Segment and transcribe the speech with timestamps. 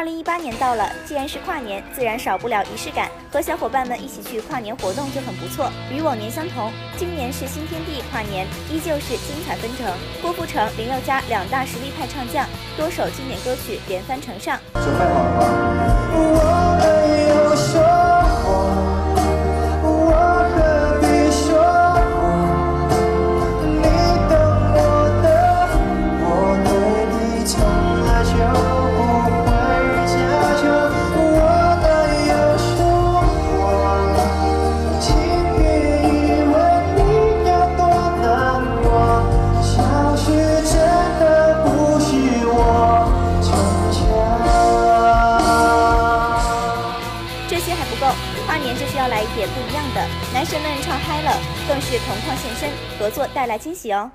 [0.00, 5.70] 二零一八年到了，既然是跨年，自然少不了仪式感，和小伙伴们一起去跨年活动就很不错。
[5.94, 9.94] 与往年相同，今年是新天地跨年，依旧是精彩纷呈。
[10.22, 14.58] 郭富城、林宥嘉两大实力派唱将，多首经典歌曲连番呈上。
[14.72, 16.39] 准备好了吗？
[47.60, 48.06] 些还不够
[48.46, 51.30] 跨年就是要来一点不一样的，男神们唱嗨了，
[51.68, 54.10] 更是同框现身，合作带来惊喜哦。